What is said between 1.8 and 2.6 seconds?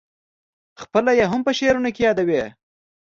کې یادوې.